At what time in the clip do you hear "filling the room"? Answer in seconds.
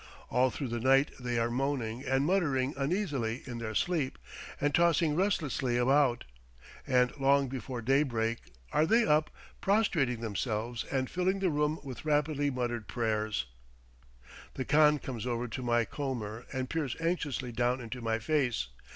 11.07-11.79